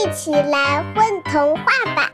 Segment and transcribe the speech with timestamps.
[0.00, 2.10] 一起来混童话吧！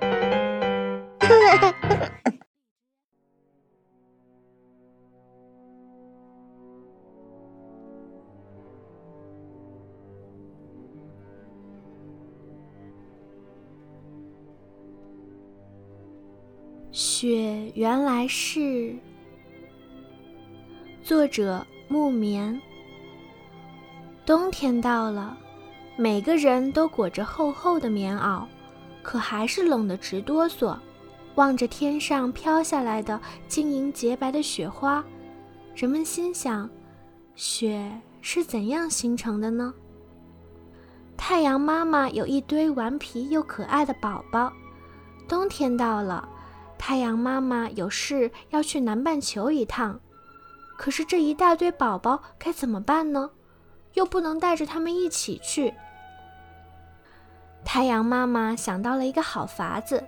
[16.91, 18.96] 雪原来是
[21.05, 22.61] 作者木棉。
[24.25, 25.39] 冬天到了，
[25.98, 28.44] 每个人都裹着厚厚的棉袄，
[29.02, 30.76] 可还是冷得直哆嗦。
[31.36, 35.05] 望着天上飘下来的晶莹洁白的雪花，
[35.74, 36.69] 人们心想：
[37.35, 37.91] 雪
[38.23, 39.73] 是怎样形成的呢？
[41.16, 44.52] 太阳妈妈有一堆顽皮又可爱的宝宝。
[45.27, 46.29] 冬天到了，
[46.79, 49.99] 太阳妈妈有事要去南半球一趟，
[50.77, 53.30] 可是这一大堆宝宝该怎么办呢？
[53.95, 55.73] 又不能带着他们一起去。
[57.66, 60.02] 太阳妈妈想到了一个好法子，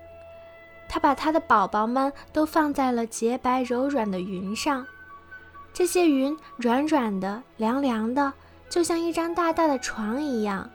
[0.88, 4.86] 她把她的宝宝们都放在了洁白柔软的云上。
[5.74, 8.32] 这些云软软的、凉凉的，
[8.70, 10.70] 就像一张大大的床一样。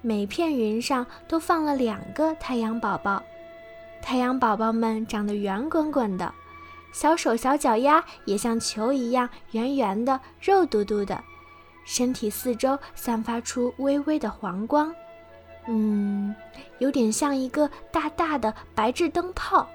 [0.00, 3.22] 每片云上都放了两个太阳宝宝。
[4.00, 6.32] 太阳宝宝们长得圆滚滚的，
[6.92, 11.22] 小手小脚丫也像球一样圆圆的、肉嘟嘟的。
[11.84, 14.94] 身体四周散发出微微的黄光，
[15.66, 16.34] 嗯，
[16.78, 19.66] 有点像一个大大的白炽灯泡。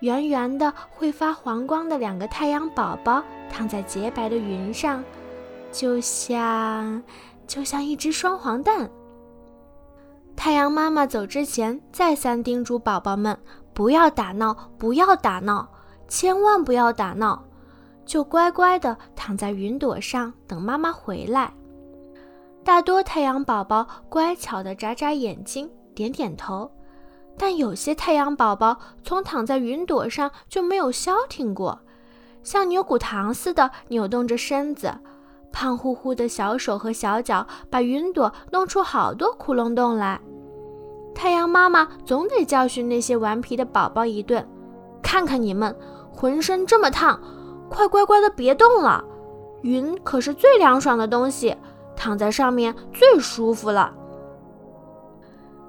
[0.00, 5.02] 圆圆的会发黄光的两个太阳宝宝躺在洁白的云上，
[5.72, 7.02] 就像
[7.46, 8.90] 就像一只双黄蛋。
[10.36, 13.36] 太阳妈妈走之前再三叮嘱宝宝们
[13.72, 15.66] 不要打闹，不要打闹，
[16.06, 17.42] 千万不要打闹。
[18.04, 21.52] 就乖乖地躺在云朵上等妈妈回来。
[22.66, 26.68] 大多太阳宝宝乖巧地眨眨眼睛，点点头，
[27.38, 31.78] 但有些太阳宝宝从躺在云朵上就没有消停过，
[32.42, 34.92] 像牛骨糖似的扭动着身子，
[35.52, 40.20] 胖乎乎的小手和小脚把云朵弄出好多窟窿洞来。
[41.14, 44.44] 太阳妈妈总得教训那些顽皮的宝宝一顿，
[45.00, 45.72] 看看你们，
[46.12, 47.20] 浑身这么烫。
[47.70, 49.04] 快乖乖的别动了，
[49.62, 51.56] 云可是最凉爽的东西，
[52.06, 53.92] 躺在上面最舒服了。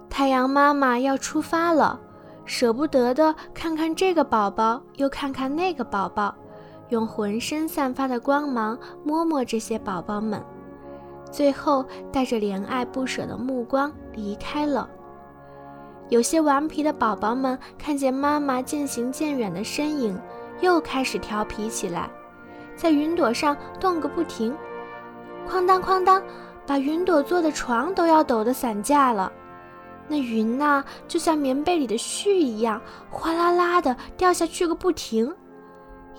[0.07, 1.99] 太阳妈妈要出发了，
[2.45, 6.35] 舍不得的看看这个宝宝，又看看那个宝宝，
[6.89, 10.39] 用浑身散发的光芒摸摸这些宝宝们，
[11.31, 14.87] 最后带着怜爱不舍的目光离开了。
[16.09, 20.15] 有些顽皮的宝宝们看见妈妈渐行渐远的身影。
[20.61, 22.07] 又开始调皮起来，
[22.75, 24.55] 在云朵上动个不停，
[25.47, 26.21] 哐当哐当，
[26.65, 29.31] 把云朵做的床都要抖得散架了。
[30.07, 35.33] 那云呐，就像棉被里的絮一样，哗啦啦的掉下去个不停。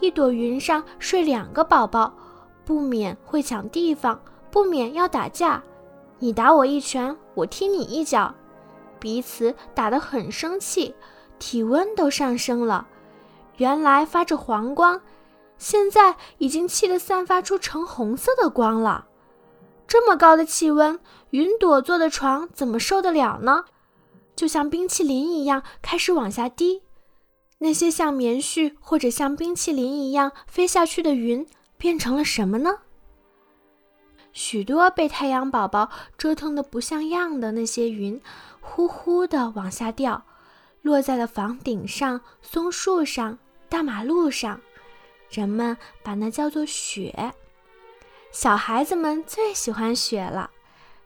[0.01, 2.13] 一朵云上睡两个宝宝，
[2.65, 5.63] 不免会抢地方，不免要打架。
[6.19, 8.35] 你打我一拳，我踢你一脚，
[8.99, 10.95] 彼此打得很生气，
[11.39, 12.87] 体温都上升了。
[13.57, 15.01] 原来发着黄光，
[15.57, 19.07] 现在已经气得散发出橙红色的光了。
[19.89, 21.01] 这么高的气温，
[21.31, 23.65] 云朵做的床怎么受得了呢？
[24.37, 26.83] 就像冰淇淋一样开始往下滴。
[27.61, 31.45] 那些像棉絮或者像冰淇淋一样飞下去的云
[31.77, 32.81] 变成了什么呢？
[34.33, 38.21] 许多被太阳宝宝折腾得不像样的那些云，
[38.61, 40.23] 呼呼地往下掉，
[40.83, 43.39] 落在了房顶上、松树上。
[43.71, 44.61] 大马路上，
[45.31, 47.35] 人们把那叫做雪。
[48.31, 50.51] 小孩子们最喜欢雪了，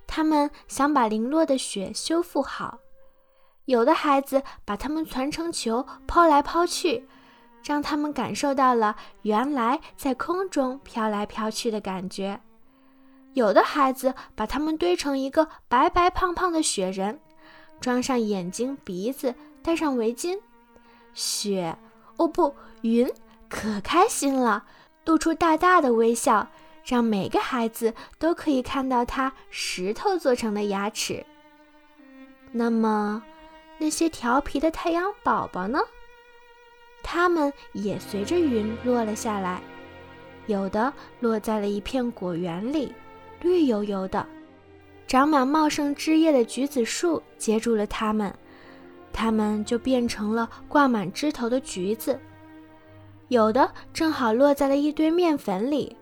[0.07, 2.79] 他们想把零落的雪修复好。
[3.67, 7.07] 有的孩子把它们攒成球，抛来抛去，
[7.65, 12.41] 让他们感受到了原来在空中飘来飘去的感觉。
[13.35, 17.19] 有的孩子把它们堆成一个白白胖胖的雪人，
[17.81, 20.39] 装上眼睛、鼻子，戴上围巾，
[21.15, 21.79] 雪。
[22.19, 23.11] 哦不，云
[23.49, 24.65] 可开心了，
[25.07, 26.47] 露出大大的微笑，
[26.85, 31.25] 让每个孩子都可以看到它石头做成的牙齿。
[32.51, 33.23] 那么，
[33.79, 35.79] 那些调皮的太阳宝宝呢？
[37.03, 39.61] 它们也随着云落了下来，
[40.47, 42.93] 有的落在了一片果园里，
[43.41, 44.25] 绿油油的，
[45.07, 48.33] 长满茂盛枝叶的橘子树接住了它们。
[49.13, 52.19] 它们就变成了挂满枝头的橘子，
[53.29, 55.95] 有的正好落在了一堆面粉里，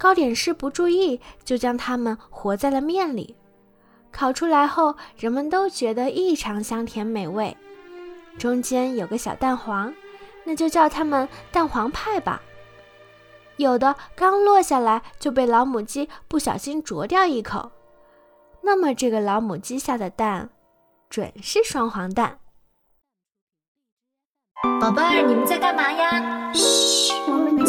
[0.00, 3.36] 糕点师不注意就将它们和在了面里。
[4.10, 7.54] 烤出来后，人们都觉得异常香甜美味。
[8.38, 9.92] 中间有个小蛋黄，
[10.44, 12.40] 那就叫它们蛋黄派吧。
[13.56, 17.70] 有的刚落下来就被老母鸡不小心啄掉一口，
[18.62, 20.48] 那么这个老母鸡下的蛋，
[21.10, 22.38] 准是双黄蛋。
[24.80, 26.52] 宝贝儿，你们在干嘛呀？
[26.54, 27.62] 嘘，我们